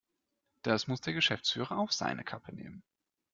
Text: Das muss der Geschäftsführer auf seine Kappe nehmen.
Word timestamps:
Das 0.63 0.87
muss 0.87 1.01
der 1.01 1.13
Geschäftsführer 1.13 1.77
auf 1.77 1.91
seine 1.93 2.23
Kappe 2.23 2.55
nehmen. 2.55 2.81